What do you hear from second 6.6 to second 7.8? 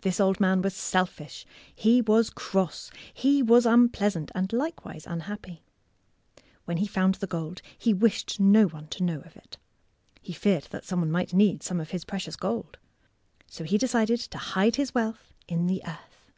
When he found the gold,